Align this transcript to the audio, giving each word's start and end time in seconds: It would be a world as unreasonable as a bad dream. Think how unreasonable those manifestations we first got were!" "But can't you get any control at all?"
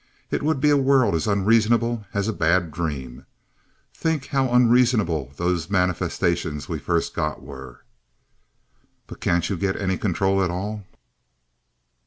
It 0.31 0.41
would 0.41 0.59
be 0.59 0.71
a 0.71 0.77
world 0.77 1.13
as 1.13 1.27
unreasonable 1.27 2.07
as 2.11 2.27
a 2.27 2.33
bad 2.33 2.71
dream. 2.71 3.27
Think 3.93 4.25
how 4.25 4.49
unreasonable 4.51 5.31
those 5.35 5.69
manifestations 5.69 6.67
we 6.67 6.79
first 6.79 7.13
got 7.13 7.43
were!" 7.43 7.83
"But 9.05 9.21
can't 9.21 9.47
you 9.47 9.57
get 9.57 9.75
any 9.79 9.99
control 9.99 10.43
at 10.43 10.49
all?" 10.49 10.85